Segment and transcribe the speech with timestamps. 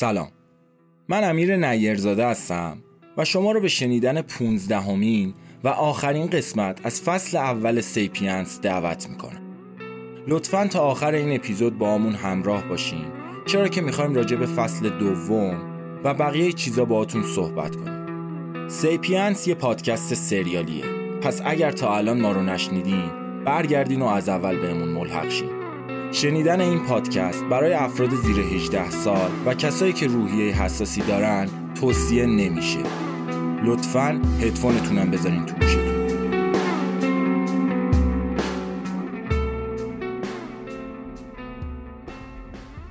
[0.00, 0.28] سلام.
[1.08, 2.82] من امیر نیرزاده هستم
[3.16, 5.34] و شما رو به شنیدن پونزدهمین
[5.64, 9.42] و آخرین قسمت از فصل اول سیپینس دعوت می‌کنم.
[10.28, 13.04] لطفا تا آخر این اپیزود باهامون همراه باشین.
[13.46, 15.58] چرا که می‌خوایم راجع به فصل دوم
[16.04, 18.68] و بقیه چیزا باهاتون صحبت کنیم.
[18.68, 20.84] سیپینس یه پادکست سریالیه.
[21.22, 23.10] پس اگر تا الان ما رو نشنیدین
[23.44, 25.59] برگردین و از اول بهمون ملحق شین.
[26.12, 31.48] شنیدن این پادکست برای افراد زیر 18 سال و کسایی که روحیه حساسی دارن
[31.80, 32.82] توصیه نمیشه.
[33.64, 36.00] لطفا هدفونتونم بذارین تو گوشتون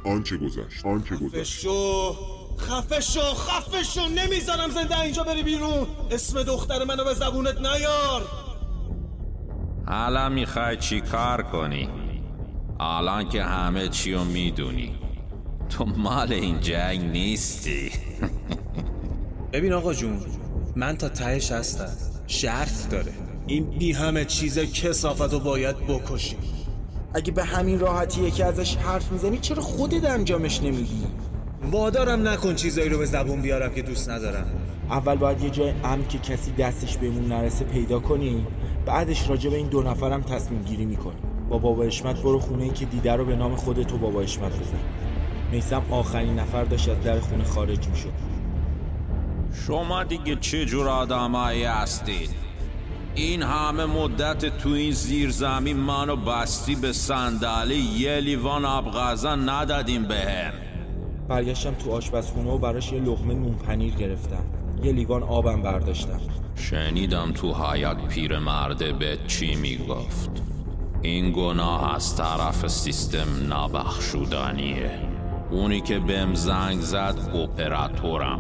[0.05, 1.59] آنچه گذشت آنچه گذشت.
[1.59, 2.15] شو
[2.59, 4.01] خفه شو خفه شو.
[4.01, 5.87] نمی‌ذارم زنده اینجا بری بیرون.
[6.11, 8.21] اسم دختر منو به زبونت نیار.
[9.87, 11.89] حالا می‌خوای چی کار کنی؟
[12.79, 14.95] الان که همه چی رو می‌دونی.
[15.69, 17.91] تو مال این جنگ نیستی.
[19.53, 20.19] ببین آقا جون
[20.75, 21.89] من تا تهش هستم.
[22.27, 23.13] شرط داره.
[23.47, 26.37] این بی همه چیز کسافت رو باید بکشی.
[27.13, 31.03] اگه به همین راحتی یکی ازش حرف می‌زنی چرا خودت انجامش نمیدی؟
[31.71, 34.45] وادارم نکن چیزایی رو به زبون بیارم که دوست ندارم.
[34.89, 38.47] اول باید یه جای امن که کسی دستش بهمون نرسه پیدا کنی.
[38.85, 41.28] بعدش راجع به این دو نفرم تصمیم گیری می‌کنی.
[41.49, 44.59] با بابا اشمت برو خونه ای که دیده رو به نام خودت و بابا اشمت
[44.59, 44.79] بزن.
[45.51, 48.13] میسم آخرین نفر داشت از در خونه خارج می‌شد.
[49.67, 52.29] شما دیگه چه جور آدمایی هستید؟
[53.15, 59.35] این همه مدت تو این زیر زمین منو بستی به صندلی یه لیوان آب غذا
[59.35, 60.53] ندادیم بهم.
[61.27, 64.43] برگشتم تو آشپزخونه و براش یه لقمه نون پنیر گرفتم.
[64.83, 66.19] یه لیوان آبم برداشتم.
[66.55, 70.43] شنیدم تو حیات پیرمرده به چی می‌گفت.
[71.01, 74.91] این گناه از طرف سیستم نبخشودنیه
[75.51, 78.39] اونی که بهم زنگ زد اپراتورم.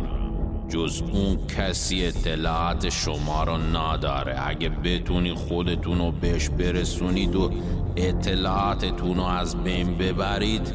[0.69, 4.47] جز اون کسی اطلاعات شما رو نداره.
[4.47, 7.51] اگه بتونی خودتون رو بهش برسونید و
[7.95, 10.73] اطلاعاتتون رو از بین ببرید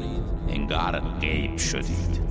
[0.49, 2.21] انگار غیب شدید.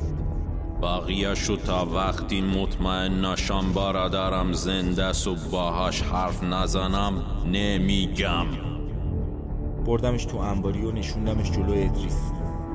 [0.81, 7.23] باقیشو تا وقتی مطمئن نشم برادرم زنده و باهاش حرف نزنم
[7.53, 8.74] نمیگم.
[9.85, 12.19] بردمش تو انباری و نشوندمش جلو ادریس.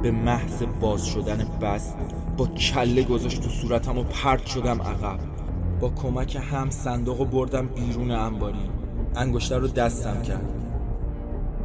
[0.03, 1.97] به محض باز شدن بست
[2.37, 5.19] با کله گذاشت تو صورتم و پرت شدم عقب.
[5.79, 8.69] با کمک هم صندوق بردم بیرون انباری.
[9.15, 10.51] انگشتر رو دستم کرد.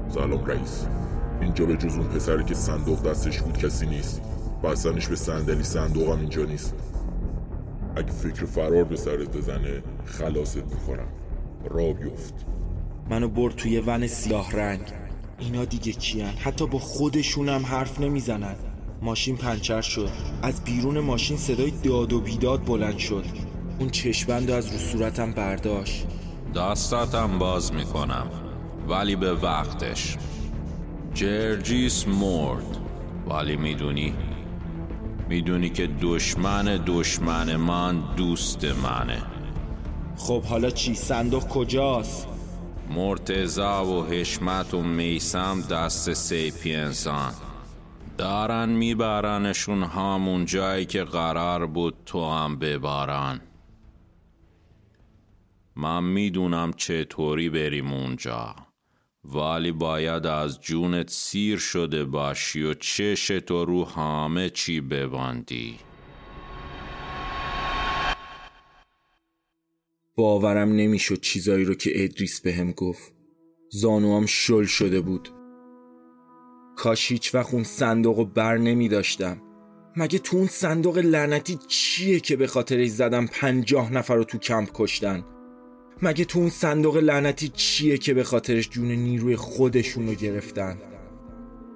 [0.09, 0.87] سلام رئیس.
[1.41, 4.23] اینجا به جز اون پسری که صندوق دستش بود کسی نیست.
[4.65, 6.75] بستنش به صندلی صندوقم اینجا نیست.
[7.97, 11.09] اگه فکر فرار به سرت بزنه خلاصت می‌کنم
[11.71, 12.35] را بیفت.
[13.11, 14.93] منو برد توی ون سیاه رنگ.
[15.39, 18.57] اینا دیگه کیان؟ حتی با خودشونم حرف نمی‌زنن.
[19.03, 20.11] ماشین پنچر شد.
[20.43, 23.25] از بیرون ماشین صدای داد و بیداد بلند شد.
[23.79, 26.07] اون چشمند از رو صورتم برداشت.
[26.55, 28.27] دستاتم باز می‌کنم.
[28.89, 30.17] ولی به وقتش.
[31.15, 32.79] جرجیس مرد.
[33.29, 34.15] ولی می‌دونی.
[35.29, 39.23] می‌دونی که دشمن دشمن من دوست منه.
[40.17, 42.29] خب حالا چی؟ صندوق کجاست؟
[42.91, 47.33] مرتزا و حشمت و میسم دست سیپینسان
[48.19, 53.41] دارن میبرنشون همون جایی که قرار بود تو هم ببارن.
[55.77, 58.55] من می‌دونم چطوری بریم اونجا.
[59.25, 65.79] ولی باید از جونت سیر شده باشی و چشت و رو همه چی ببندی.
[70.17, 73.15] باورم نمی‌شد چیزایی رو که ادریس بهم گفت.
[73.71, 75.29] زانوام شل شده بود.
[76.77, 79.43] کاش هیچ وقت اون صندوق رو بر نمی داشتم
[79.97, 84.71] مگه تو اون صندوق لعنتی چیه که به خاطرش زدم پنجاه نفر رو تو کمپ
[84.75, 85.25] کشتن؟
[86.03, 90.79] مگه تو اون صندوق لعنتی چیه که به خاطرش جون نیروی خودشون رو گرفتن؟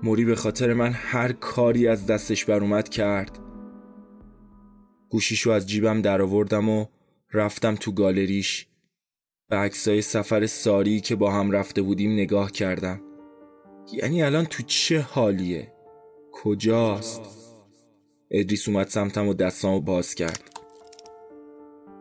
[0.02, 3.38] موری به خاطر من هر کاری از دستش بر اومد کرد.
[5.10, 6.86] گوشیشو از جیبم در آوردم و
[7.32, 8.66] رفتم تو گالریش.
[9.50, 13.00] به عکسای سفر ساری که با هم رفته بودیم نگاه کردم.
[13.92, 15.72] یعنی الان تو چه حالیه؟
[16.32, 17.20] کجاست؟
[18.30, 20.50] ادریس اومد سمتم و دستامو باز کرد.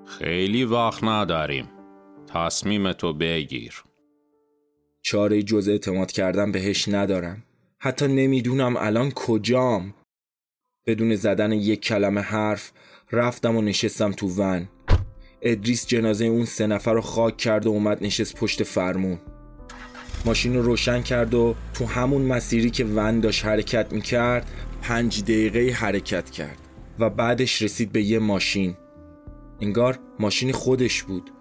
[0.06, 1.70] خیلی وقت نداریم.
[2.28, 3.84] تصمیم تو بگیر.
[5.02, 7.44] چاره جز اعتماد کردن بهش ندارم.
[7.80, 9.94] حتی نمی‌دونم الان کجام.
[10.86, 12.72] بدون زدن یک کلمه حرف
[13.12, 14.70] رفتم و نشستم تو ون.
[15.42, 19.20] ادریس جنازه اون سه نفر رو خاک کرد و اومد نشست پشت فرمون.
[20.26, 24.52] ماشین رو روشن کرد و تو همون مسیری که ون داشت حرکت می‌کرد
[24.82, 26.58] پنج دقیقه حرکت کرد
[27.00, 28.76] و بعدش رسید به یه ماشین.
[29.62, 31.32] انگار ماشین خودش بود.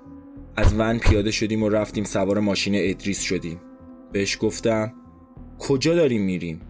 [0.56, 3.60] از ون پیاده شدیم و رفتیم سوار ماشین ادریس شدیم.
[4.12, 4.93] بهش گفتم
[5.58, 6.60] کجا داریم میریم؟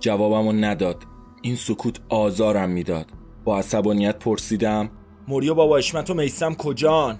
[0.00, 1.04] جوابمو نداد.
[1.42, 3.06] این سکوت آزارم می‌داد.
[3.44, 4.90] با عصبانیت پرسیدم
[5.28, 7.18] موری و بابا اشمت و میسم کجان؟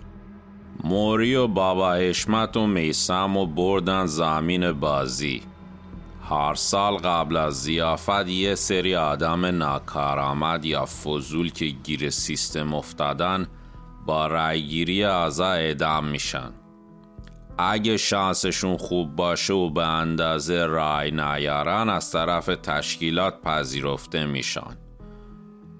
[0.84, 5.42] موری و بابا اشمت و میسم و بردن زمین بازی.
[6.30, 13.46] هر سال قبل از زیافت یه سری آدم ناکارآمد یا فضول که گیر سیستم افتادن
[14.06, 16.52] با رأیگیری اعضا اعدام میشن.
[17.58, 24.87] اگه شانسشون خوب باشه و به اندازه رای نیارن از طرف تشکیلات پذیرفته میشن.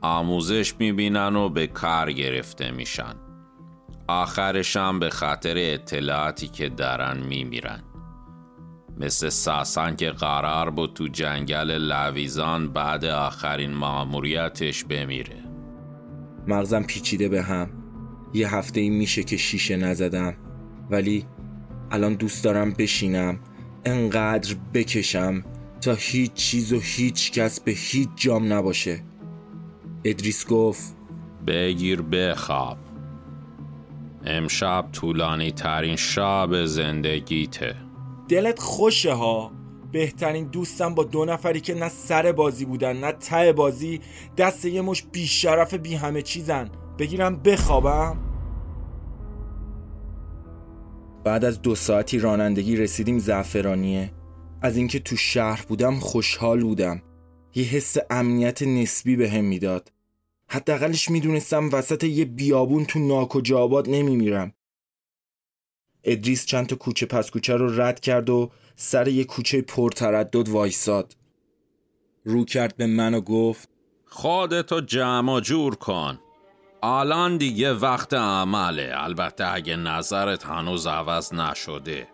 [0.00, 3.14] آموزش می‌بینن و به کار گرفته میشن.
[4.76, 7.82] هم به خاطر اطلاعاتی که دارن میمیرن.
[9.00, 15.44] مثل ساسان که قرار بود تو جنگل لویزان بعد آخرین ماموریتش بمیره.
[16.46, 17.70] مغزم پیچیده به هم.
[18.34, 20.36] یه هفته این میشه که شیشه نزدم.
[20.90, 21.24] ولی
[21.90, 23.40] الان دوست دارم بشینم.
[23.84, 25.44] انقدر بکشم
[25.80, 29.02] تا هیچ چیز و هیچ کس به هیچ جام نباشه.
[30.10, 30.96] ادریس گفت
[31.46, 32.78] بگیر بخواب.
[34.24, 37.76] امشب طولانی ترین شب زندگیته.
[38.28, 39.52] دلت خوشه ها؟
[39.92, 44.00] بهترین دوستم با دو نفری که نه سر بازی بودن نه ته بازی
[44.36, 46.70] دست یه مش بیشرف بی همه چیزن.
[46.98, 48.18] بگیرم بخوابم؟
[51.24, 54.12] بعد از دو ساعتی رانندگی رسیدیم زعفرانیه.
[54.62, 57.02] از اینکه تو شهر بودم خوشحال بودم.
[57.54, 59.92] یه حس امنیت نسبی به هم می‌داد.
[60.50, 64.52] حداقلش می‌دونستم وسط یه بیابون تو ناکجا آباد نمیمیرم.
[66.04, 71.16] ادریس چند تا کوچه پس کوچه رو رد کرد و سر یه کوچه پرتردد وایساد.
[72.24, 73.68] رو کرد به من و گفت
[74.04, 76.18] خودتو جمع جور کن.
[76.82, 78.92] الان دیگه وقت عمله.
[78.94, 82.08] البته اگه نظرت هنوز عوض نشده.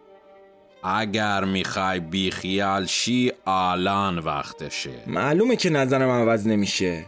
[0.83, 5.05] اگر می‌خوای بیخیال شی الان وقتشه.
[5.07, 7.07] معلومه که نظرم عوض نمیشه.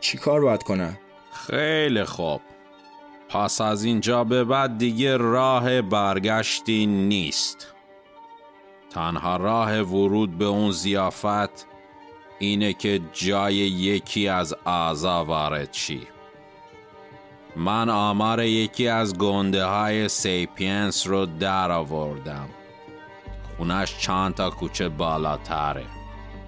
[0.00, 0.98] چی کار باید کنم؟
[1.32, 2.40] خیلی خوب.
[3.28, 7.74] پس از اینجا به بعد دیگه راه برگشتی نیست.
[8.90, 11.66] تنها راه ورود به اون زیافت
[12.38, 16.06] اینه که جای یکی از اعضا وارد شی.
[17.56, 22.48] من آمار یکی از گنده های سیپینس رو در آوردم.
[23.56, 25.95] خونش چند تا کوچه بالاتره.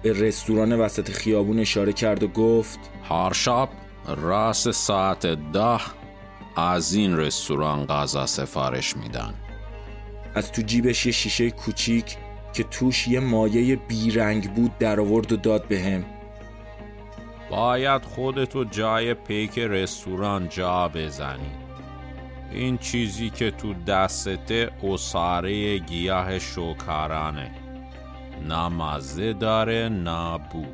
[0.01, 2.79] به رستوران وسط خیابون اشاره کرد و گفت
[3.09, 3.69] هر شب
[4.07, 5.79] راس ساعت ده
[6.55, 9.33] از این رستوران غذا سفارش میدن.
[10.35, 12.17] از تو جیبش یه شیشه کوچیک
[12.53, 16.05] که توش یه مایه بیرنگ بود در آورد و داد بهم.
[17.49, 21.51] باید خودتو جای پیک رستوران جا بزنی.
[22.51, 27.51] این چیزی که تو دستته اصاره گیاه شوکارانه
[28.47, 30.65] نه مزه داره نه بو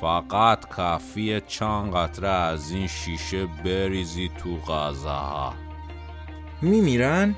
[0.00, 5.54] فقط کافیه چند قطره از این شیشه بریزی تو غذاها.
[6.62, 7.34] میمیرن؟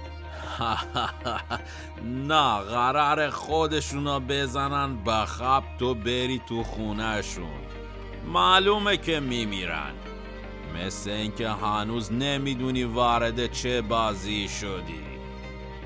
[2.29, 7.61] نه قرار خودشونو بزنن بخب تو بری تو خونهشون.
[8.27, 9.93] معلومه که میمیرن.
[10.75, 15.16] مثل اینکه هنوز نمی‌دونی وارد چه بازی شدی.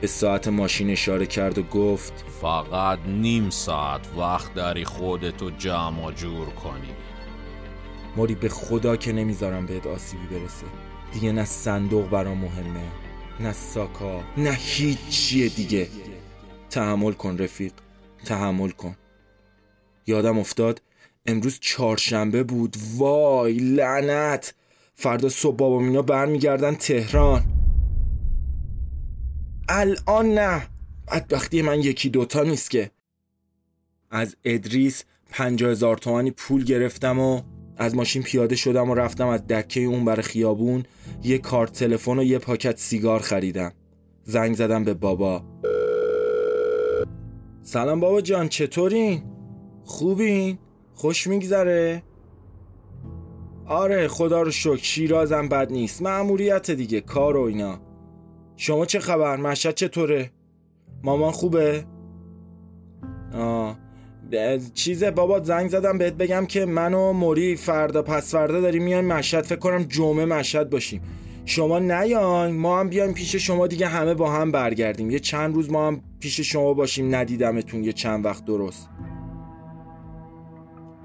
[0.01, 6.47] به ساعت ماشین اشاره کرد و گفت فقط نیم ساعت وقت داری خودتو جمع جور
[6.47, 6.91] کنی.
[8.17, 10.67] موری به خدا که نمی‌ذارم بهت آسیبی برسه.
[11.13, 12.85] دیگه نه صندوق برام مهمه
[13.41, 15.89] نه ساکا نه هیچیه دیگه.
[16.71, 17.73] تحمل کن رفیق
[18.25, 18.97] تحمل کن.
[20.07, 20.83] یادم افتاد
[21.27, 22.77] امروز چهارشنبه بود.
[22.97, 24.55] وای لعنت!
[24.95, 27.60] فردا صبح بابا مینا برمیگردن تهران.
[29.73, 30.63] الان نه
[31.13, 32.91] بدبختی من یکی دوتا نیست که
[34.11, 37.43] از ادریس پنجا هزار تومانی پول گرفتم و
[37.77, 40.83] از ماشین پیاده شدم و رفتم از دکه اون بر خیابون
[41.23, 43.73] یه کارت تلفن و یه پاکت سیگار خریدم
[44.25, 45.45] زنگ زدم به بابا
[47.63, 49.23] سلام بابا جان چطورین؟
[49.85, 50.59] خوبین؟
[50.95, 52.03] خوش میگذره؟
[53.67, 57.90] آره خدا رو شکر شیرازم بد نیست معمولیت دیگه کار و اینا
[58.61, 60.31] شما چه خبر؟ مشهد چطوره؟
[61.03, 61.85] مامان خوبه؟
[63.35, 63.79] آه.
[64.75, 69.05] چیزه بابا زنگ زدم بهت بگم که من و موری فردا پس فردا داریم میایم
[69.05, 69.45] مشهد.
[69.45, 71.03] فکر کنم جمعه مشهد باشیم.
[71.45, 72.57] شما نیاین.
[72.57, 75.11] ما هم بیایم پیش شما دیگه همه با هم برگردیم.
[75.11, 77.15] یه چند روز ما هم پیش شما باشیم.
[77.15, 78.89] ندیدمتون یه چند وقت درست.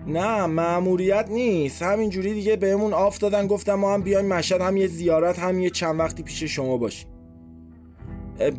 [0.08, 1.82] نه معموریت نیست.
[1.82, 5.70] همینجوری دیگه بهمون آف دادن گفتم ما هم بیایم مشهد هم یه زیارت هم یه
[5.70, 7.15] چند وقتی پیش شما باشیم.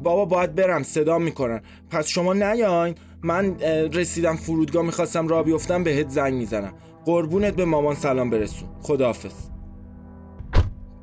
[0.03, 1.61] بابا باید برم صدا می‌کنن.
[1.91, 3.61] پس شما نیاین؟ من
[3.93, 6.73] رسیدم فرودگاه می‌خواستم را بیفتم بهت زنگ می‌زنم.
[7.05, 9.49] قربونت به مامان سلام برسون خداحافظ.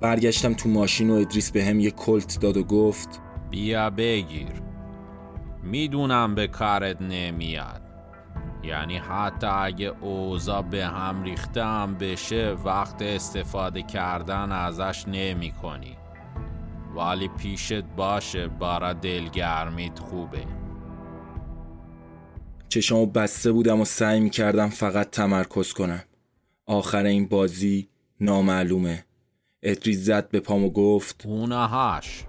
[0.02, 4.48] برگشتم تو ماشین و ادریس به هم یه کلت داد و گفت بیا بگیر.
[5.64, 7.82] می‌دونم به کارت نمیاد.
[8.64, 15.98] یعنی حتی اگه اوزا به هم ریختم بشه وقت استفاده کردن ازش نمی کنی
[16.96, 20.46] ولی پیشت باشه برا دلگرمیت خوبه.
[22.70, 26.04] چشمو بسته بودم و سعی می کردم فقط تمرکز کنم.
[26.66, 29.06] آخر این بازی نامعلومه.
[29.64, 32.26] ادریس زد به پام و گفت هاش.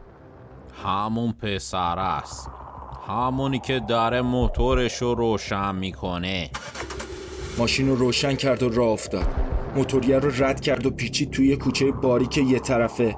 [0.84, 2.50] همون پسر است.
[3.08, 6.50] همونی که داره موتورش رو روشن می‌کنه.
[7.58, 9.26] ماشین رو روشن کرد و راه افتاد.
[9.76, 13.16] موتوریه رو رد کرد و پیچید توی کوچه باریک یه طرفه.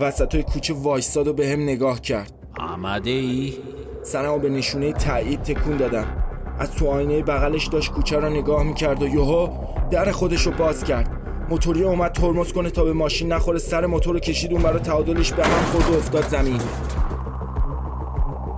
[0.00, 2.32] وسط های کوچه وایستاد و به هم نگاه کرد.
[2.58, 3.52] آمده ای؟
[4.02, 6.06] سرمو به نشونه تایید تکون دادم.
[6.58, 9.48] از تو آینه بغلش داشت کوچه رو نگاه می‌کرد و یهو
[9.90, 11.10] در خودش رو باز کرد.
[11.50, 13.58] موتوری اومد ترمز کنه تا به ماشین نخوره.
[13.58, 16.60] سر موتور رو کشید اون برای تعادلش به هم خورد و افتاد زمین.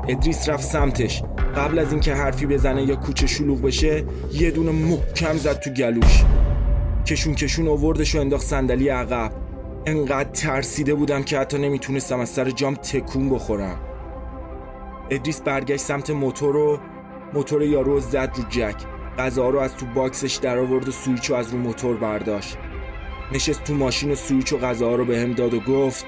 [0.08, 1.22] ادریس رفت سمتش.
[1.56, 6.24] قبل از اینکه حرفی بزنه یا کوچه شلوغ بشه یه دونه محکم زد تو گلوش.
[7.06, 9.41] کشون کشون آوردش و انداخت صندلی عقب.
[9.86, 13.80] انقدر ترسیده بودم که حتی نمی‌تونستم از سر جام تکون بخورم.
[15.10, 16.80] ادریس برگشت سمت موتور و
[17.34, 18.76] موتور یارو زد رو جک.
[19.18, 22.56] غذا رو از تو box ش در آورد و سویچ رو از رو موتور برداشت.
[23.32, 26.06] نشست تو ماشین و سویچ و غذا رو بهم داد و گفت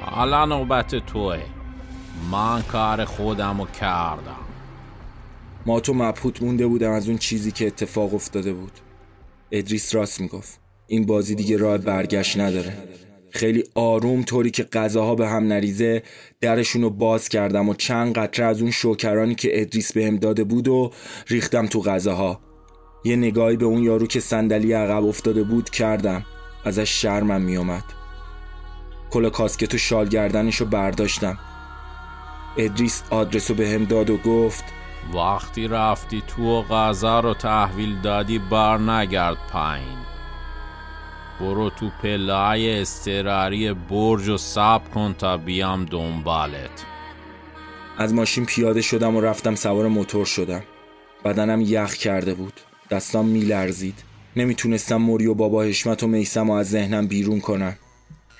[0.00, 1.42] حالا نوبت توه.
[2.32, 4.36] من کار خودم رو کردم.
[5.66, 8.72] مات و مبهوت مونده بودم از اون چیزی که اتفاق افتاده بود.
[9.52, 10.63] ادریس راست می‌گفت.
[10.86, 12.72] این بازی دیگه راه برگشت نداره.
[13.30, 16.02] خیلی آروم طوری که غذاها به هم نریزه
[16.40, 20.68] درشون رو باز کردم و چند قطره از اون شوکرانی که ادریس بهم داده بود
[20.68, 20.90] و
[21.28, 22.40] ریختم تو غذاها.
[23.04, 26.26] یه نگاهی به اون یارو که صندلی عقب افتاده بود کردم.
[26.64, 27.84] ازش شرمم میومد
[29.10, 31.38] کل کاسکت و شال گردنش رو برداشتم.
[32.58, 34.64] ادریس آدرس رو به هم داد و گفت
[35.14, 40.03] وقتی رفتی تو و غذا رو تحویل دادی بر نگرد پایین.
[41.44, 46.84] برو تو پلای استراری برج و سب کن تا بیام دنبالت.
[47.98, 50.62] از ماشین پیاده شدم و رفتم سوار موتور شدم.
[51.24, 52.60] بدنم یخ کرده بود.
[52.90, 53.94] دستام میلرزید.
[54.36, 57.76] نمی‌تونستم موری و بابا حشمت و میسم و از ذهنم بیرون کنم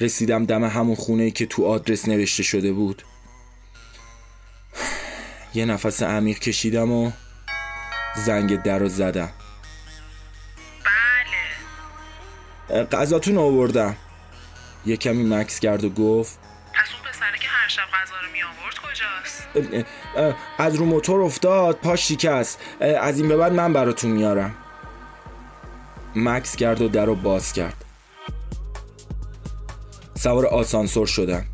[0.00, 3.02] رسیدم دم همون خونه که تو آدرس نوشته شده بود.
[5.54, 7.10] یه نفس عمیق کشیدم و
[8.16, 9.30] زنگ در رو زدم.
[12.68, 13.96] قضاتون آوردم
[14.86, 16.38] یه کمی مکس کرد و گفت
[16.74, 19.46] پس اون پسره که هر شب غذا رو می آورد کجاست
[20.58, 22.60] از رو موتور افتاد پاش شکست.
[23.00, 24.54] از این به بعد من براتون میارم.
[26.16, 27.84] مکس کرد و در رو باز کرد.
[30.14, 31.44] سوار آسانسور شدم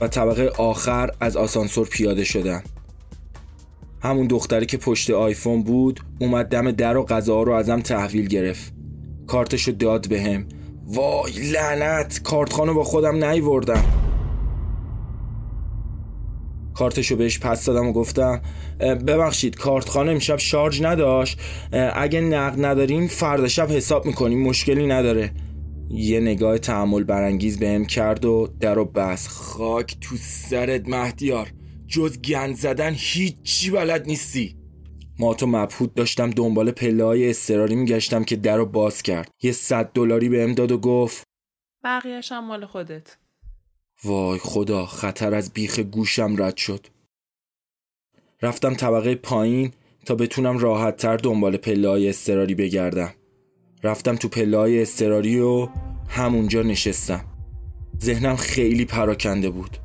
[0.00, 2.62] و طبقه آخر از آسانسور پیاده شدم
[4.02, 8.72] همون دختری که پشت آیفون بود اومد دم در و غذا رو ازم تحویل گرفت.
[9.26, 10.44] کارتشو داد بهم.
[10.44, 10.57] به
[10.90, 12.22] وای لعنت.
[12.22, 13.84] کارتخانو با خودم نیوردم.
[16.74, 18.40] کارتشو بهش پس دادم و گفتم
[18.80, 21.40] ببخشید کارتخانه امشب شارژ نداشت.
[21.94, 25.30] اگه نقد نداریم فردا شب حساب می‌کنیم مشکلی نداره.
[25.90, 29.28] یه نگاه تحمل برانگیز بهم کرد و در و بس.
[29.28, 31.52] خاک تو سرت مهدیار.
[31.86, 34.57] جز گند زدن هیچی بلد نیستی.
[35.18, 39.30] ما تو مبهوت داشتم دنبال پله های استراری میگشتم که در رو باز کرد.
[39.42, 41.22] یه صد دلاری بهم داد و گفت
[41.84, 43.16] بقیهش هم مال خودت.
[44.04, 46.86] وای خدا خطر از بیخ گوشم رد شد.
[48.42, 49.72] رفتم طبقه پایین
[50.04, 53.14] تا بتونم راحت تر دنبال پله های استراری بگردم.
[53.82, 55.68] رفتم تو پله های استراری و
[56.08, 57.24] همونجا نشستم.
[58.02, 59.76] ذهنم خیلی پراکنده بود.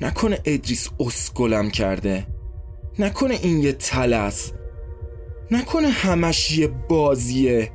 [0.00, 2.26] نکنه ادریس اسکلم کرده.
[2.98, 4.52] نکنه این یه تلس.
[5.50, 7.70] نکنه همش یه بازیه.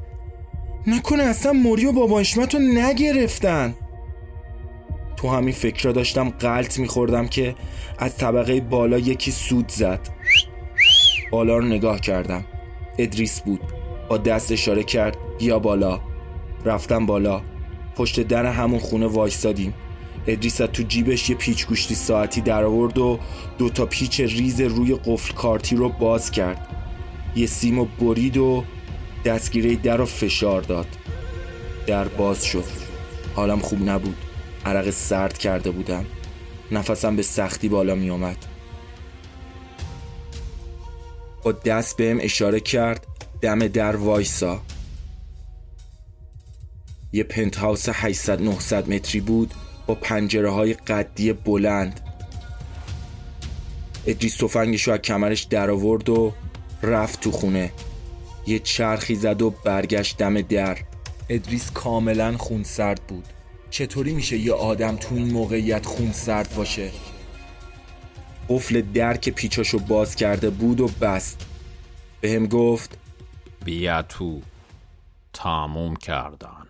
[0.87, 3.75] نکنه اصلا موری و بابا رو نگرفتن.
[5.15, 7.55] تو همین فکر را داشتم غلط میخوردم که
[7.99, 9.99] از طبقه بالا یکی سود زد.
[11.31, 12.45] بالا رو نگاه کردم.
[12.97, 13.61] ادریس بود.
[14.09, 15.99] با دست اشاره کرد بیا بالا.
[16.65, 17.41] رفتم بالا.
[17.95, 19.73] پشت در همون خونه وایستادیم
[20.27, 23.19] ادریس تو جیبش یه پیچ گوشتی ساعتی در آورد و
[23.57, 26.67] دو تا پیچ ریز روی قفل کارتی رو باز کرد.
[27.35, 28.63] یه سیم و برید و
[29.25, 30.87] دستگیره در رو فشار داد.
[31.87, 32.63] در باز شد.
[33.35, 34.17] حالم خوب نبود.
[34.65, 36.05] عرق سرد کرده بودم.
[36.71, 38.45] نفسم به سختی بالا می آمد
[41.43, 43.07] با دست بهم اشاره کرد.
[43.41, 44.61] دم در وایسا.
[47.11, 49.53] یه پنت هاوس 800 900 متری بود.
[49.87, 51.99] با پنجره های قدی بلند.
[54.07, 56.33] ادریس تفنگش رو از کمرش در آورد و
[56.83, 57.71] رفت تو خونه.
[58.47, 60.77] یه چرخی زد و برگشت دم در.
[61.29, 63.25] ادریس کاملا خونسرد بود.
[63.69, 66.91] چطوری میشه یه آدم تو این موقعیت خونسرد باشه؟
[68.49, 71.45] قفل در که پیچاشو باز کرده بود و بست.
[72.21, 72.97] به هم گفت
[73.65, 74.41] بیا تو
[75.33, 76.66] تموم کردن.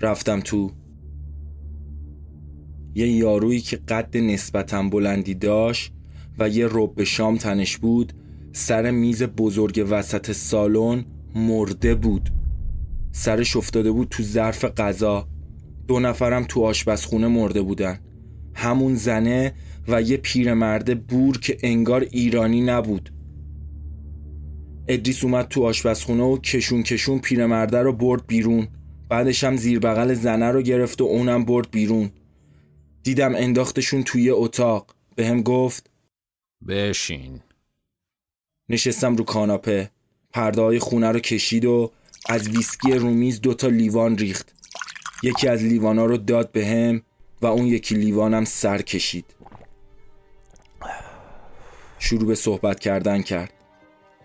[0.00, 0.70] رفتم تو
[2.94, 5.92] یه یارویی که قد نسبتا بلندی داشت
[6.38, 8.12] و یه رب شام تنش بود
[8.52, 12.30] سر میز بزرگ وسط سالن مرده بود.
[13.12, 15.28] سرش افتاده بود تو ظرف غذا.
[15.88, 17.98] دو نفرم تو آشپزخونه مرده بودن.
[18.54, 19.52] همون زنه
[19.88, 23.12] و یه پیرمرد بور که انگار ایرانی نبود.
[24.88, 28.68] ادریس اومد تو آشپزخونه و کشون کشون پیرمرده رو برد بیرون.
[29.08, 32.10] بعدش هم زیر بغل زنه رو گرفت و اونم برد بیرون.
[33.02, 34.94] دیدم انداختشون توی اتاق.
[35.14, 35.90] به هم گفت
[36.68, 37.40] بشین.
[38.68, 39.90] نشستم رو کاناپه.
[40.32, 41.92] پرده های خونه رو کشید و
[42.28, 44.54] از ویسکی رومیز دوتا لیوان ریخت.
[45.22, 47.02] یکی از لیوانا رو داد به هم
[47.42, 49.24] و اون یکی لیوانم سر کشید.
[51.98, 53.55] شروع به صحبت کردن کرد.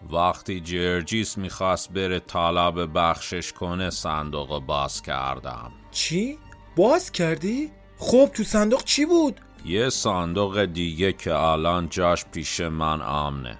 [0.09, 6.37] وقتی جرجیس می‌خواست بره طلب بخشش کنه صندوق باز کردم چی؟
[6.75, 13.01] باز کردی؟ خب تو صندوق چی بود؟ یه صندوق دیگه که الان جاش پیش من
[13.01, 13.59] آمنه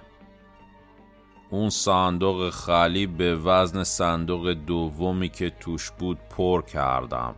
[1.50, 7.34] اون صندوق خالی به وزن صندوق دومی که توش بود پر کردم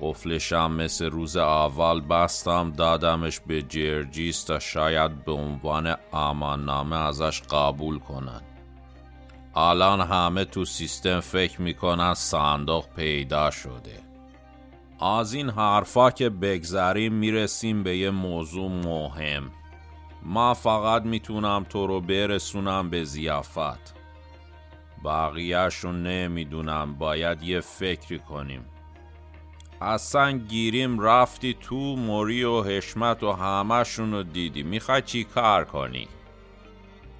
[0.00, 5.86] قفلشم مثل روز اول بستم دادمش به جرجیس تا شاید به عنوان
[6.92, 8.42] ازش قبول کنن.
[9.54, 14.00] الان همه تو سیستم فکر می‌کنن صندوق پیدا شده.
[15.00, 19.50] از این حرفا که بگذریم می‌رسیم به یه موضوع مهم.
[20.22, 23.94] ما فقط می‌تونم تو رو برسونم به زیافت.
[25.04, 28.64] بقیهشون نمی‌دونم باید یه فکری کنیم.
[29.80, 34.62] اصلا گیریم رفتی تو موری و حشمت و همهشون رو دیدی.
[34.62, 36.08] می‌خوای چی کار کنی؟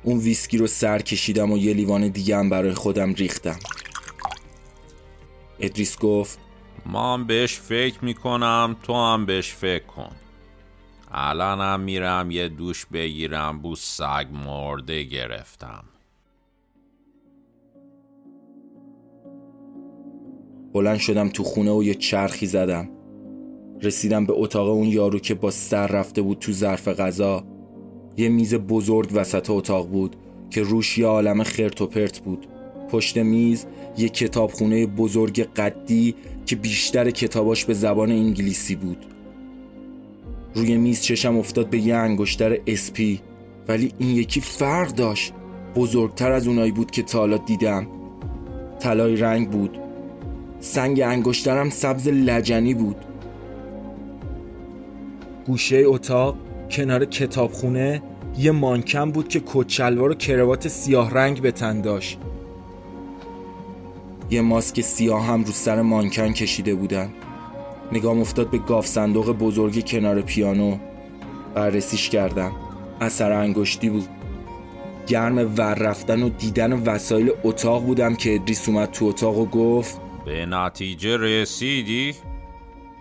[0.02, 3.58] اون ویسکی رو سر کشیدم و یه لیوان دیگه هم برای خودم ریختم.
[5.60, 6.38] ادریس گفت
[6.86, 10.16] ما هم بهش فکر می‌کنم تو هم بهش فکر کن.
[11.10, 15.84] الانم میرم یه دوش بگیرم بو سگ مرده گرفتم.
[20.76, 22.88] بلند شدم تو خونه و یه چرخی زدم.
[23.82, 27.44] رسیدم به اتاق اون یارو که با سر رفته بود تو ظرف غذا.
[28.16, 30.16] یه میز بزرگ وسط اتاق بود
[30.50, 32.46] که روش یه عالم خرت و پرت بود.
[32.90, 33.66] پشت میز
[33.98, 36.14] یه کتابخونه بزرگ قدی
[36.46, 39.06] که بیشتر کتاباش به زبان انگلیسی بود.
[40.54, 43.20] روی میز چشم افتاد به یه انگشتر اسپی
[43.68, 45.32] ولی این یکی فرق داشت.
[45.76, 47.86] بزرگتر از اونایی بود که تا دیدم.
[48.78, 49.85] طلای رنگ بود.
[50.66, 52.96] سنگ انگشترم سبز لجنی بود.
[55.46, 56.36] گوشه اتاق
[56.70, 58.02] کنار کتابخونه
[58.38, 62.18] یه مانکن بود که کچلوار و کروات سیاه رنگ به تن داشت.
[64.30, 67.08] یه ماسک سیاه هم رو سر مانکن کشیده بودن.
[67.92, 70.76] نگام افتاد به گاف صندوق بزرگی کنار پیانو.
[71.54, 72.52] بررسیش کردم.
[73.00, 74.08] اثر انگشتی بود.
[75.06, 80.05] گرم ور رفتن و دیدن وسایل اتاق بودم که ادریس اومد تو اتاق و گفت
[80.26, 82.14] به نتیجه رسیدی؟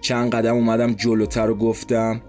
[0.02, 2.22] چند قدم اومدم جلوتر و گفتم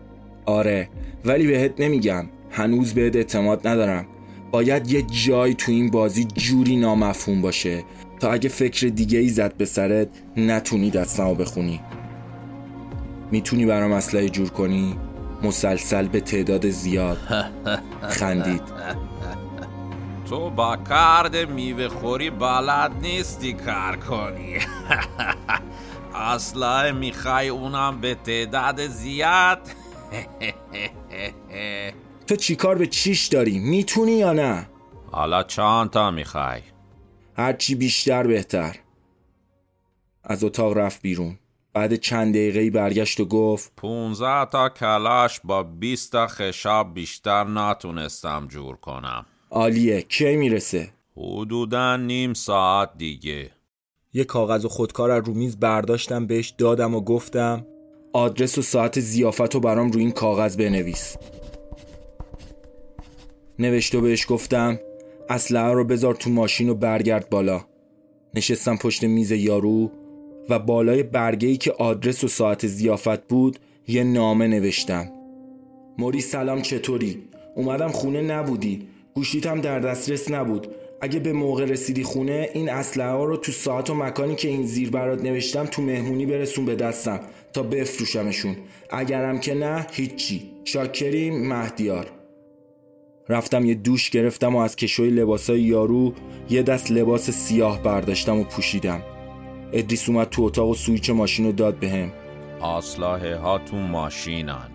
[0.46, 0.88] آره
[1.24, 4.06] ولی بهت نمیگم هنوز بهت اعتماد ندارم
[4.50, 7.84] باید یه جای تو این بازی جوری نامفهوم باشه
[8.20, 11.80] تا اگه فکر دیگه ای زد به سرت نتونی دستمو بخونی
[13.30, 14.96] می‌تونی برام اسلحه جور کنی؟
[15.42, 17.18] مسلسل به تعداد زیاد
[18.18, 18.62] خندید
[20.28, 24.58] تو با کارد میوه خوری بلد نیستی کار کنی
[26.14, 29.60] اصلا می‌خوای اونم به تعداد زیاد
[32.26, 34.68] تو چیکار به چیش داری؟ می‌تونی یا نه؟
[35.12, 36.60] حالا چند تا می‌خوای؟
[37.36, 38.76] هرچی بیشتر بهتر
[40.24, 41.38] از اتاق رفت بیرون
[41.72, 48.46] بعد چند دقیقه برگشت و گفت 15 تا کلاش با 20 تا خشاب بیشتر نتونستم
[48.48, 50.02] جور کنم عالیه.
[50.02, 53.50] کی می‌رسه؟ حدودا نیم ساعت دیگه.
[54.12, 57.66] یه کاغذ و خودکار از رو میز برداشتم بهش دادم و گفتم
[58.12, 61.16] آدرس و ساعت زیافت رو برام رو این کاغذ بنویس.
[63.58, 64.78] نوشت و بهش گفتم
[65.28, 67.64] اسلحه رو بذار تو ماشین و برگرد بالا.
[68.34, 69.90] نشستم پشت میز یارو
[70.48, 75.08] و بالای برگه ای که آدرس و ساعت زیافت بود یه نامه نوشتم.
[75.98, 77.22] موری سلام چطوری؟
[77.56, 78.88] اومدم خونه نبودی.
[79.16, 80.66] گوشیتم در دسترس نبود.
[81.00, 84.66] اگه به موقع رسیدی خونه این اسلحه ها رو تو ساعت و مکانی که این
[84.66, 87.20] زیر برات نوشتم تو مهمونی برسون به دستم
[87.52, 88.56] تا بفروشمشون.
[88.90, 90.50] اگرم که نه هیچی.
[90.64, 92.06] شاکریم مهدیار.
[93.28, 96.12] رفتم یه دوش گرفتم و از کشوی لباسای یارو
[96.50, 99.02] یه دست لباس سیاه برداشتم و پوشیدم.
[99.72, 102.12] ادریس اومد تو اتاق و سویچ ماشین رو داد بهم.
[102.62, 104.70] اسلحه ها تو ماشینن.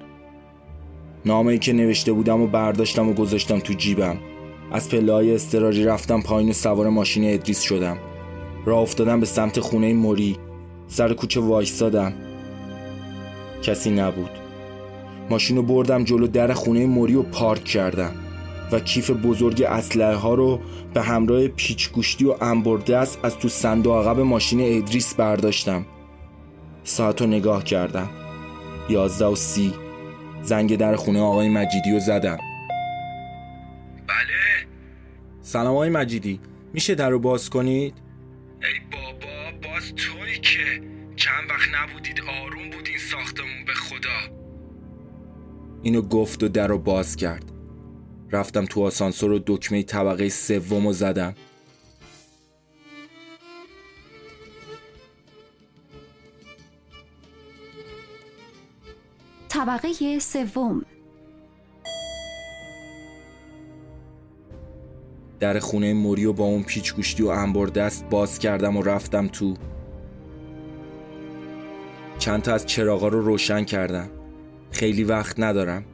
[1.25, 4.31] نامه ای که نوشته بودم و برداشتم و گذاشتم تو جیبم.
[4.71, 7.97] از پله های استراری رفتم پایین و سوار ماشین ادریس شدم.
[8.65, 10.38] راه افتادم به سمت خونه موری.
[10.88, 12.13] سر کوچه وایستادم.
[13.63, 14.31] کسی نبود.
[15.29, 18.12] ماشین رو بردم جلو در خونه موری و پارک کردم
[18.71, 20.60] و کیف بزرگ اسلحه ها رو
[20.93, 25.86] به همراه پیچ گوشتی و انبردست از تو صندوق عقب ماشین ادریس برداشتم.
[26.84, 28.10] ساعت رو نگاه کردم.
[28.89, 29.73] یازده و سی.
[30.43, 32.38] زنگ در خونه آقای مجیدی رو زدم.
[34.07, 34.40] بله.
[35.41, 36.39] سلام آقای مجیدی.
[36.73, 37.93] میشه در رو باز کنید؟
[38.62, 40.82] ای بابا باز توی که.
[41.15, 44.36] چند وقت نبودید آروم بود این ساختمون به خدا.
[45.84, 47.51] اینو گفت و در رو باز کرد.
[48.32, 51.36] رفتم تو آسانسور و دکمه طبقه سوم رو زدم.
[59.49, 60.86] طبقه سوم.
[65.41, 69.27] در خونه موری و با اون پیچ گوشتی و انبر دست باز کردم و رفتم
[69.27, 69.54] تو.
[72.19, 74.10] چند تا از چراغا رو روشن کردم.
[74.71, 75.86] خیلی وقت ندارم.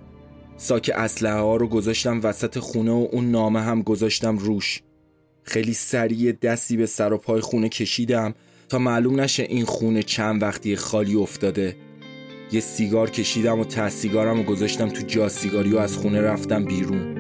[0.58, 4.82] ساک اسلحه ها رو گذاشتم وسط خونه و اون نامه هم گذاشتم روش.
[5.44, 8.34] خیلی سریع دستی به سر و پای خونه کشیدم
[8.70, 11.76] تا معلوم نشه این خونه چند وقتی خالی افتاده.
[12.52, 16.66] یه سیگار کشیدم و ته سیگارم و گذاشتم تو جا سیگاری و از خونه رفتم
[16.66, 17.17] بیرون.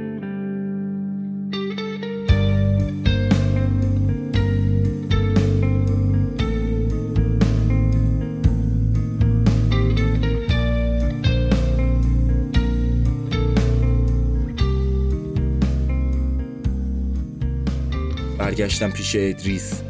[18.67, 19.83] برگشتم پیش ادریس.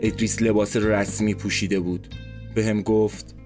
[0.00, 2.14] ادریس لباس رسمی پوشیده بود.
[2.54, 3.36] به هم گفت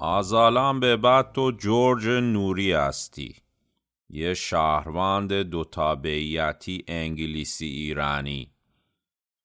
[0.00, 3.36] از الان به بعد تو جورج نوری هستی.
[4.10, 8.52] یه شهروند دو تابعیتی انگلیسی ایرانی.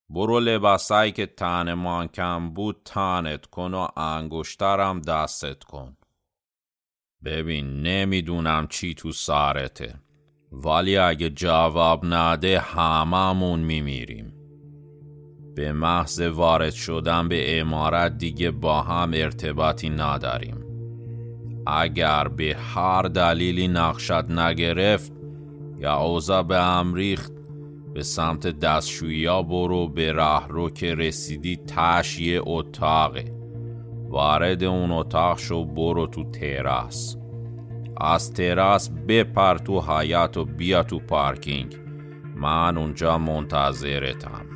[0.09, 5.97] برو لباسایی که تنمان کم بود تنت کن و انگشترم دستت کن.
[7.25, 9.95] ببین نمی‌دونم چی تو سرته.
[10.51, 14.36] ولی اگه جواب نده هممون میمیریم.
[15.57, 20.63] به محض وارد شدن به امارت دیگه با هم ارتباطی نداریم.
[21.67, 25.11] اگر به هر دلیلی نقشت نگرفت
[25.79, 27.31] یا اوضاع به هم ریخت
[27.93, 33.25] به سمت دستشویی برو به راه رو که رسیدی تش یه اتاقه.
[34.09, 37.17] وارد اون اتاق شو برو تو تراس.
[38.01, 41.75] از تراس بپر تو حیات و بیا تو پارکینگ.
[42.35, 44.46] من اونجا منتظرتم.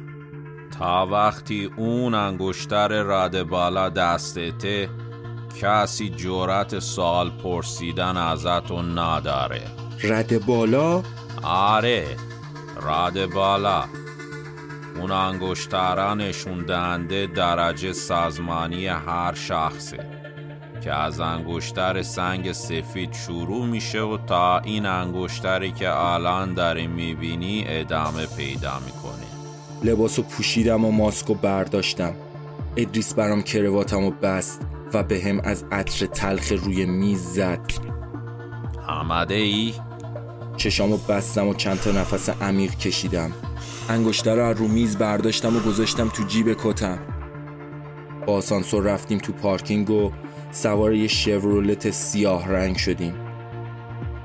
[0.79, 4.89] تا وقتی اون انگشتر رد بالا دستته
[5.61, 9.61] کسی جورت سوال پرسیدن ازتو نداره.
[10.03, 11.03] رد بالا؟
[11.43, 12.07] آره
[12.83, 13.83] رد بالا.
[14.99, 20.21] اون انگشتره نشون دهنده درجه سازمانی هر شخصه
[20.83, 27.63] که از انگشتر سنگ سفید شروع میشه و تا این انگشتری که الان داری می‌بینی
[27.67, 29.30] ادامه پیدا می‌کنه.
[29.83, 32.13] لباسو پوشیدم و ماسکو برداشتم.
[32.77, 34.61] ادریس برام کرواتم و بست
[34.93, 37.71] و به هم از عطر تلخ روی میز زد.
[38.87, 39.73] آمده ای؟
[40.57, 43.31] چشامو بستم و چند تا نفس عمیق کشیدم.
[43.89, 46.99] انگشتر رو از رو میز برداشتم و گذاشتم تو جیب کتم.
[48.27, 50.11] با آسانسور رفتیم تو پارکینگ و
[50.51, 53.13] سوار یه شورولت سیاه رنگ شدیم.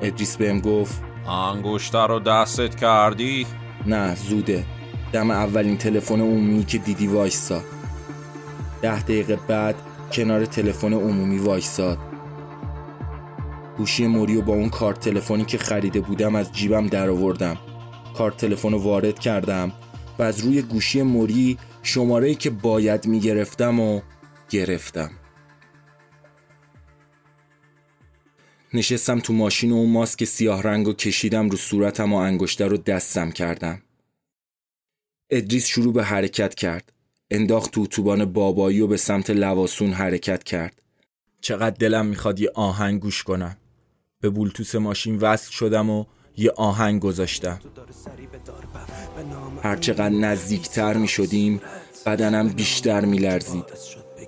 [0.02, 3.46] ادریس بهم گفت انگشتر رو دستت کردی؟
[3.86, 4.64] نه زوده.
[5.12, 7.62] دم اولین تلفن عمومی که دیدی وایسا.
[8.82, 9.74] ده دقیقه بعد
[10.12, 11.98] کنار تلفن عمومی وایساد.
[13.76, 17.56] گوشی موریو با اون کارت تلفنی که خریده بودم از جیبم در آوردم
[18.16, 19.72] کارت تلفن رو وارد کردم
[20.18, 24.00] و از روی گوشی موری شماره که باید می‌گرفتم و
[24.50, 25.10] گرفتم.
[28.74, 32.76] نشستم تو ماشین و اون ماسک سیاه رنگ و کشیدم رو صورتم و انگشتر رو
[32.76, 33.82] دستم کردم.
[35.30, 36.92] ادریس شروع به حرکت کرد.
[37.30, 40.82] انداخت تو اتوبان بابایی و به سمت لواسون حرکت کرد.
[41.40, 43.56] چقدر دلم می‌خواد یه آهنگ گوش کنم.
[44.20, 46.04] به بولتوس ماشین وصل شدم و
[46.36, 47.60] یه آهنگ گذاشتم.
[49.62, 51.60] هرچقدر نزدیکتر می شدیم
[52.06, 53.64] بدنم بیشتر می لرزید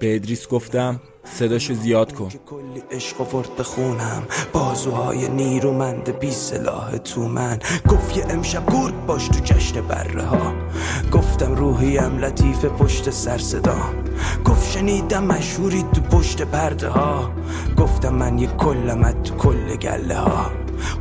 [0.00, 1.00] به ادریس گفتم
[1.32, 2.28] صداشو زیاد کن.
[2.46, 7.58] کلی عشق ورد بخونم بازوهای نیرومند بی سلاح تو من.
[7.88, 10.54] گفت یه امشب گرد باش تو جشن بره ها.
[11.12, 13.78] گفتم روحیم لطیف پشت سر صدا.
[14.44, 17.32] گفت شنیدم مشهوری تو پشت پرده ها.
[17.76, 20.50] گفتم من یه کلمت تو کل گله ها.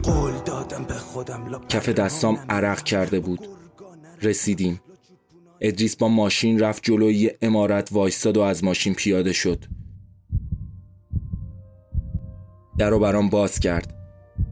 [0.03, 3.47] قول دادم به خودم کف دستام عرق کرده بود.
[4.21, 4.81] رسیدیم.
[5.61, 9.65] ادریس با ماشین رفت جلوی امارت وایستاد و از ماشین پیاده شد.
[12.77, 13.93] در رو برام باز کرد.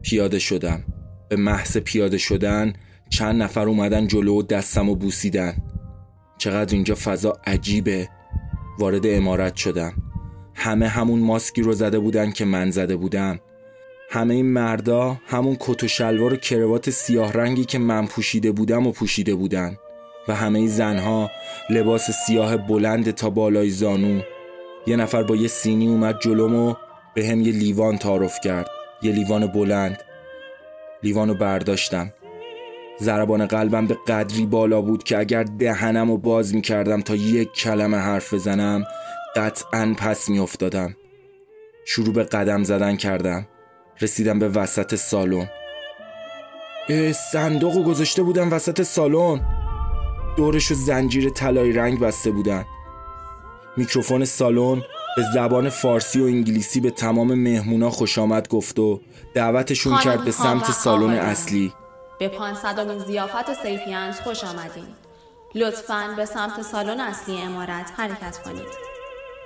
[0.02, 0.84] پیاده شدم.
[1.28, 2.72] به محض پیاده شدن
[3.10, 5.56] چند نفر اومدن جلو و دستم و بوسیدن.
[6.38, 8.08] چقدر اینجا فضا عجیبه.
[8.78, 9.92] وارد امارت شدم.
[10.54, 13.40] همه همون ماسکی رو زده بودن که من زده بودم.
[14.10, 18.86] همه این مردا همون کت و شلوار و کروات سیاه رنگی که من پوشیده بودم
[18.86, 19.76] و پوشیده بودن.
[20.28, 21.30] و همه زنها
[21.70, 24.20] لباس سیاه بلند تا بالای زانو.
[24.86, 26.74] یه نفر با یه سینی اومد جلوم و
[27.16, 28.68] به هم یه لیوان تعارف کرد.
[29.02, 30.02] یه لیوان بلند.
[31.02, 32.12] لیوانو برداشتم.
[33.00, 37.52] ضربان قلبم به قدری بالا بود که اگر دهنم رو باز می کردم تا یک
[37.52, 38.84] کلمه حرف بزنم
[39.36, 40.96] قطعا پس می افتادم.
[41.86, 43.46] شروع به قدم زدن کردم.
[44.00, 45.48] رسیدم به وسط سالن.
[47.32, 49.40] صندوق گذاشته بودم وسط سالن.
[50.36, 52.64] دورش و زنجیر طلایی رنگ بسته بودن.
[53.76, 54.82] میکروفون سالن
[55.16, 59.00] به زبان فارسی و انگلیسی به تمام مهمونا خوش آمد گفت و
[59.34, 61.72] دعوتشون کرد به سمت سالن اصلی.
[62.18, 64.86] به پانصدمین زیافت سیفیانس خوش آمدین.
[65.54, 68.86] لطفا به سمت سالن اصلی امارت حرکت کنید.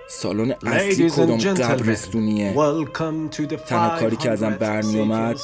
[0.08, 2.54] سالن اصلی کدام قبرستونیه؟
[3.66, 5.36] تنها کاری که ازم برمی اومد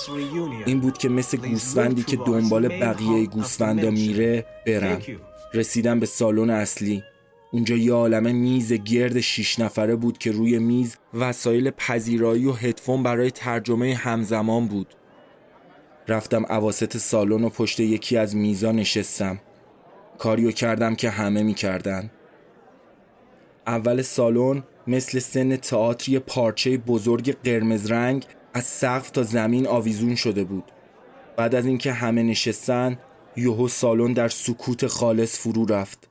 [0.66, 5.02] این بود که مثل گوسفندی که دنبال بقیه گوسفندا میره برم.
[5.54, 7.02] رسیدم به سالن اصلی.
[7.50, 13.02] اونجا یه عالمه میز گرد شیش نفره بود که روی میز وسایل پذیرایی و هدفون
[13.02, 14.94] برای ترجمه همزمان بود.
[16.08, 19.40] رفتم عواست سالن و پشت یکی از میزا نشستم.
[20.18, 22.10] کاریو کردم که همه می‌کردن.
[23.66, 30.44] اول سالن مثل سن تئاتر پارچه بزرگ قرمز رنگ از سقف تا زمین آویزون شده
[30.44, 30.64] بود.
[31.36, 32.98] بعد از اینکه همه نشستن
[33.36, 36.08] یوهو سالن در سکوت خالص فرو رفت.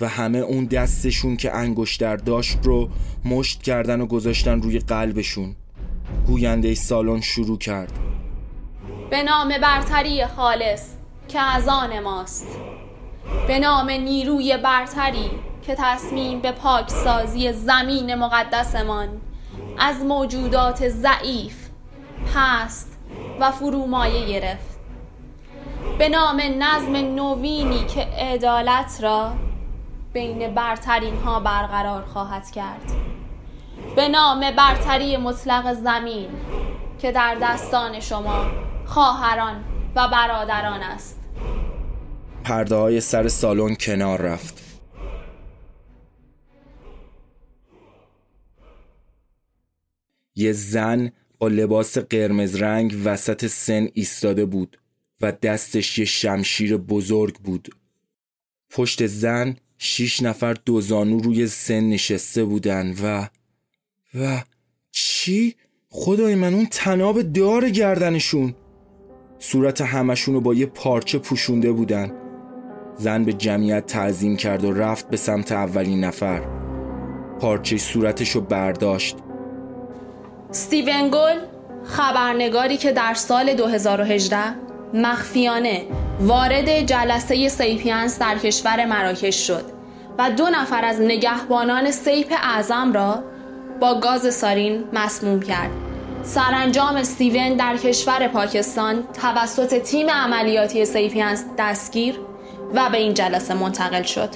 [0.00, 2.88] و همه اون دستشون که انگشتر داشت رو
[3.24, 5.56] مشت کردن و گذاشتن روی قلبشون.
[6.26, 7.92] گوینده سالن شروع کرد.
[9.10, 10.82] به نام برتری خالص
[11.28, 12.46] که از آن ماست.
[13.46, 15.30] به نام نیروی برتری
[15.66, 19.08] که تصمیم به پاکسازی زمین مقدسمان
[19.78, 21.68] از موجودات ضعیف
[22.34, 22.98] پست
[23.40, 24.80] و فرومایه گرفت.
[25.98, 29.32] به نام نظم نوینی که عدالت را
[30.12, 32.92] بین برترین ها برقرار خواهد کرد.
[33.96, 36.28] به نام برتری مطلق زمین
[36.98, 38.50] که در دستان شما
[38.86, 39.64] خواهران
[39.96, 41.20] و برادران است.
[42.44, 44.62] پرده های سر سالن کنار رفت.
[50.34, 54.78] یه زن با لباس قرمز رنگ وسط سن ایستاده بود
[55.20, 57.74] و دستش یه شمشیر بزرگ بود.
[58.70, 63.26] پشت زن شیش نفر دوزانو روی سن نشسته بودن و
[64.14, 64.42] و
[64.92, 65.54] چی؟
[65.88, 68.54] خدای من اون تناب دار گردنشون.
[69.38, 72.12] صورت همشون رو با یه پارچه پوشونده بودن.
[72.96, 76.42] زن به جمعیت تعظیم کرد و رفت به سمت اولین نفر.
[77.40, 79.16] پارچه صورتش رو برداشت.
[80.50, 81.38] ستیون گل
[81.84, 85.82] خبرنگاری که در سال 2018 مخفیانه
[86.20, 89.64] وارد جلسه سیپینس در کشور مراکش شد
[90.18, 93.24] و دو نفر از نگهبانان سیپ اعظم را
[93.80, 95.70] با گاز سارین مسموم کرد.
[96.22, 102.18] سرانجام استیون در کشور پاکستان توسط تیم عملیاتی سیپینس دستگیر
[102.74, 104.28] و به این جلسه منتقل شد.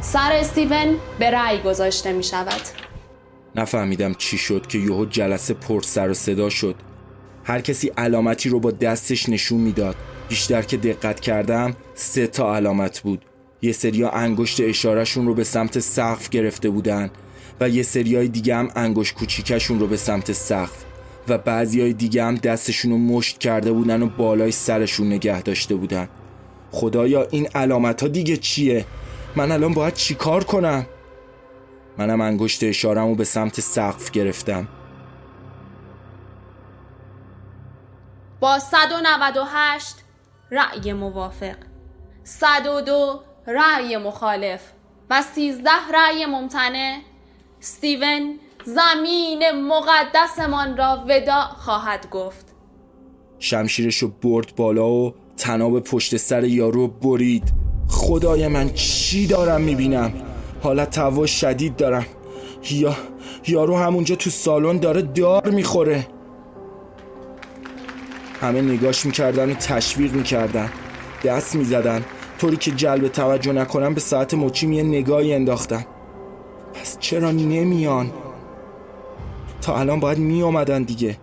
[0.00, 2.60] سر استیون به رأی گذاشته می شود
[3.54, 6.74] نفهمیدم چی شد که یهو جلسه پر سر و صدا شد.
[7.46, 9.96] هر کسی علامتی رو با دستش نشون می‌داد
[10.28, 13.24] بیشتر که دقت کردم سه تا علامت بود
[13.62, 17.10] یه سریا انگشت اشارهشون رو به سمت سقف گرفته بودن
[17.60, 20.84] و یه سریای دیگه هم انگشت کوچیکشون رو به سمت سقف
[21.28, 25.74] و بعضی های دیگه هم دستشون رو مشت کرده بودن و بالای سرشون نگه داشته
[25.74, 26.08] بودن
[26.70, 28.84] خدایا این علامت ها دیگه چیه؟
[29.36, 30.86] من الان باید چیکار کنم؟
[31.98, 34.68] منم انگشت اشارم رو به سمت سقف گرفتم
[38.40, 39.94] با 198
[40.50, 41.56] رأی موافق.
[42.24, 44.60] 102 رأی مخالف
[45.10, 46.98] و 13 رأی ممتنع.
[47.60, 52.46] ستیون زمین مقدسمان را ودا خواهد گفت.
[53.38, 57.52] شمشیرش رو برد بالا و تناب پشت سر یارو برید.
[57.88, 60.12] خدای من چی دارم می‌بینم؟
[60.62, 62.06] حالت توا شدید دارم.
[62.70, 62.96] یا
[63.46, 66.06] یارو همونجا تو سالن داره دار می‌خوره.
[68.40, 70.70] همه نگاش می‌کردن و تشویق می‌کردن.
[71.24, 72.04] دست می‌زدن.
[72.38, 75.86] طوری که جلب توجه نکنم به ساعت مچیم یه نگاهی انداختم
[76.74, 78.12] پس چرا نمیان؟
[79.62, 81.18] تا الان باید میامدن دیگه.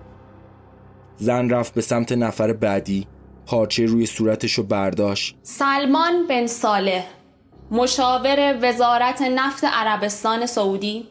[1.17, 3.07] زن رفت به سمت نفر بعدی.
[3.45, 5.35] پارچه روی صورتش رو برداشت.
[5.43, 7.03] سلمان بن صالح
[7.71, 11.07] مشاور وزارت نفت عربستان سعودی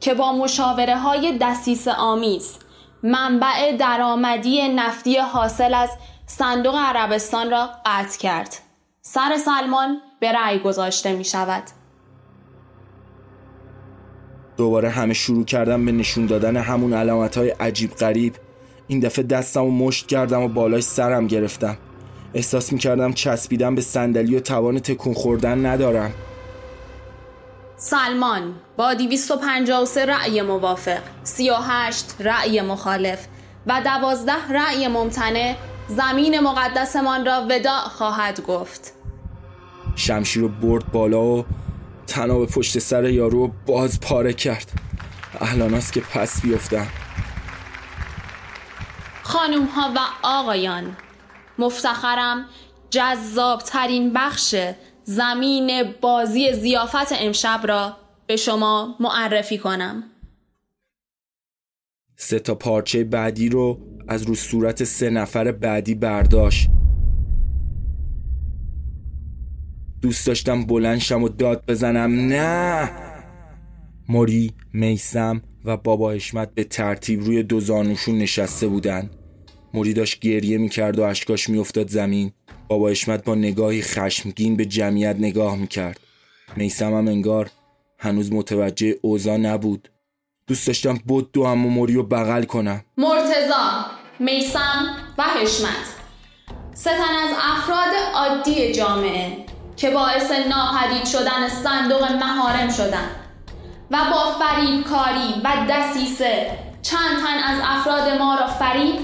[0.00, 2.54] که با مشاوره های دسیس آمیز
[3.02, 5.90] منبع درآمدی نفتی حاصل از
[6.26, 8.58] صندوق عربستان را قطع کرد.
[9.02, 11.62] سر سلمان به رأی گذاشته می شود
[14.56, 18.34] دوباره همه شروع کردم به نشون دادن همون علامت های عجیب غریب.
[18.88, 21.78] این دفعه دستم و مشت کردم و بالای سرم گرفتم.
[22.34, 26.12] احساس می کردم چسبیدم به صندلی و توان تکون خوردن ندارم.
[27.84, 33.26] سلمان با 253 رأی موافق 38 رأی مخالف
[33.66, 35.54] و 12 رأی ممتنع
[35.88, 38.92] زمین مقدسمان را ودا خواهد گفت.
[39.96, 41.44] شمشیر رو برد بالا و
[42.06, 44.72] تناب پشت سر یارو باز پاره کرد.
[45.40, 46.86] الان که پس بیفتم
[49.22, 50.96] خانوم ها و آقایان
[51.58, 52.44] مفتخرم
[52.90, 54.54] جذاب ترین بخش
[55.04, 60.02] زمین بازی زیافت امشب را به شما معرفی کنم.
[62.16, 66.68] سه تا پارچه بعدی رو از رو صورت سه نفر بعدی برداشت.
[70.02, 72.10] دوست داشتم بلنشم و داد بزنم.
[72.32, 72.90] نه!
[74.08, 79.10] موری میسم و بابا حشمت به ترتیب روی دو زانوشون نشسته بودن.
[79.74, 82.32] موری داشت گریه می‌کرد و اشکاش میافتاد زمین.
[82.72, 86.00] بابا اشمت با نگاهی خشمگین به جمعیت نگاه می‌کرد.
[86.56, 87.50] میسم هم انگار
[87.98, 89.88] هنوز متوجه اوزا نبود.
[90.46, 92.84] دوست داشتم بود دو هم موری رو بغل کنم.
[92.96, 93.86] مرتزا
[94.18, 95.86] میسم و حشمت.
[96.74, 99.36] ستن از افراد عادی جامعه
[99.76, 103.08] که باعث ناپدید شدن صندوق مهارم شدن
[103.90, 104.32] و با
[104.90, 108.94] کاری و دسیسه چند تن از افراد ما را فریب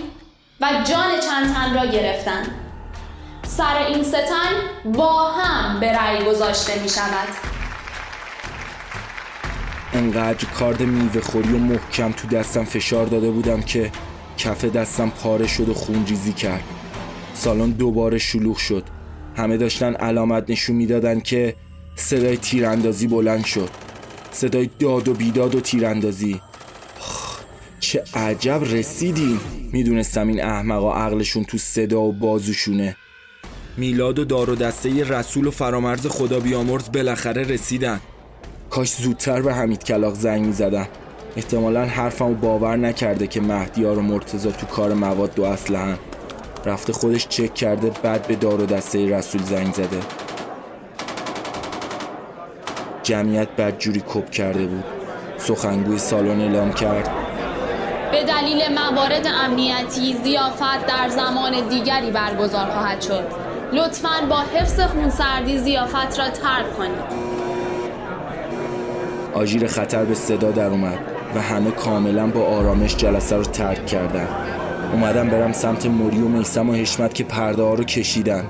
[0.61, 2.68] و جان چند تن را گرفتن.
[3.59, 4.53] سر این ستن
[4.93, 7.29] با هم به رأی گذاشته می شود
[9.93, 13.93] انقدر کارد میوه خوری و محکم تو دستم فشار داده بودم که
[14.37, 16.65] کف دستم پاره شد و خونریزی کرد.
[17.35, 18.85] سالن دوباره شلوغ شد.
[19.37, 21.55] همه داشتن علامت نشون می‌دادن که
[21.97, 23.71] صدای تیراندازی بلند شد.
[24.31, 26.41] صدای داد و بیداد و تیراندازی.
[27.81, 29.41] چه عجب رسیدیم.
[29.73, 32.97] می‌دونستم این احمقا عقلشون تو صدا و بازوشونه.
[33.79, 38.01] میلاد و دار و دسته رسول و فرامرز خدا بیامرز بالاخره رسیدن.
[38.71, 40.89] کاش زودتر به حمید کلاق زنگ می‌زدم
[41.37, 45.99] احتمالا حرفمو باور نکرده که مهدیار و مرتزا تو کار مواد و اسلحه
[46.65, 50.01] رفته خودش چک کرده بعد به دار و دسته رسول زنگ زده.
[53.03, 54.85] جمعیت بدجوری کپ کرده بود.
[55.39, 57.11] سخنگوی سالن اعلام کرد.
[58.13, 63.48] به دلیل موارد امنیتی زیافت در زمان دیگری برگزار خواهد شد.
[63.73, 67.29] لطفا با حفظ خونسردی زیافت را ترک کنید.
[69.35, 70.99] آژیر خطر به صدا در اومد
[71.35, 74.29] و همه کاملا با آرامش جلسه رو ترک کردن.
[74.93, 78.45] اومدم برم سمت موری و میسم و حشمت که پرده ها رو کشیدن.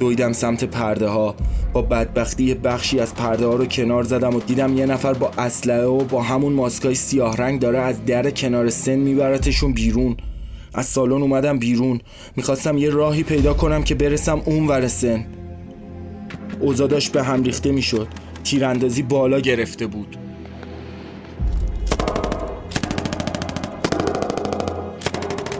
[0.00, 1.34] دویدم سمت پرده ها
[1.72, 5.84] با بدبختی بخشی از پرده ها رو کنار زدم و دیدم یه نفر با اسلحه
[5.84, 10.16] و با همون ماسکای سیاه رنگ داره از در کنار سن میبرتشون بیرون.
[10.74, 12.00] از سالن اومدم بیرون.
[12.36, 15.26] می‌خواستم یه راهی پیدا کنم که برسم اون ور سن.
[16.60, 18.08] اوزاداش به هم ریخته می‌شد.
[18.44, 20.16] تیراندازی بالا گرفته بود.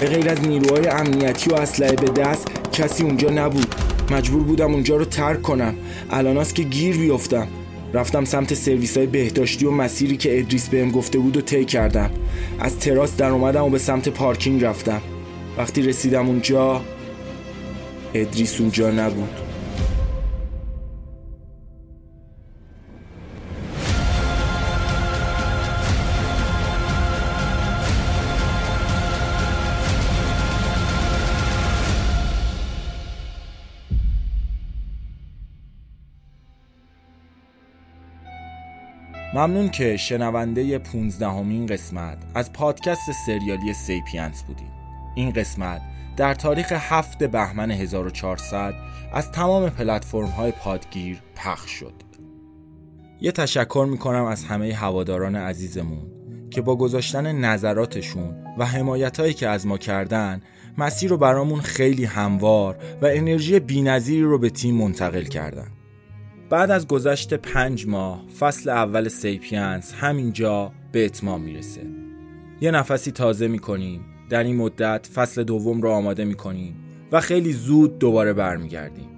[0.01, 3.75] به غیر از نیروهای امنیتی و اسلحه به دست کسی اونجا نبود.
[4.11, 5.75] مجبور بودم اونجا رو ترک کنم.
[6.11, 7.49] الانه که گیر بیفتم.
[7.95, 12.11] رفتم سمت سرویس های بهداشتی و مسیری که ادریس بهم گفته بود و طی کردم.
[12.61, 15.01] از تراس در اومدم و به سمت پارکینگ رفتم.
[15.59, 16.81] وقتی رسیدم اونجا
[18.15, 19.48] ادریس اونجا نبود.
[39.39, 44.71] ممنون که شنونده پونزدهمین قسمت از پادکست سریالی سیپینس بودیم
[45.15, 45.83] این قسمت
[46.17, 48.75] در تاریخ 7 بهمن 1400
[49.13, 51.93] از تمام پلتفرم های پادگیر پخش شد.
[53.21, 56.07] یه تشکر می‌کنم از همه هواداران عزیزمون
[56.51, 60.43] که با گذاشتن نظراتشون و حمایت هایی که از ما کردن
[60.79, 65.78] مسیر رو برامون خیلی هموار و انرژی بینظیری رو به تیم منتقل کردن.
[66.51, 71.83] بعد از گذشت پنج ماه فصل اول سیپینس همینجا به اتمام می‌رسه.
[72.61, 74.05] یه نفسی تازه می‌کنیم.
[74.31, 76.77] در این مدت فصل دوم رو آماده می‌کنیم
[77.13, 79.09] و خیلی زود دوباره برمیگردیم.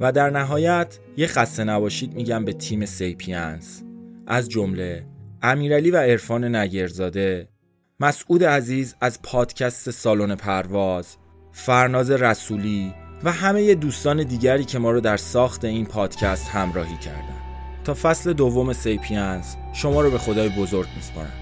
[0.00, 3.82] و در نهایت یه خسته نباشید میگم به تیم سیپینس
[4.26, 5.06] از جمله
[5.42, 7.48] امیرعلی و عرفان نگرزاده
[8.00, 11.16] مسعود عزیز از پادکست سالن پرواز
[11.52, 12.94] فرناز رسولی
[13.24, 17.36] و همه دوستان دیگری که ما رو در ساخت این پادکست همراهی کردن.
[17.84, 21.32] تا فصل دوم سیپینز شما رو به خدای بزرگ میسپارم.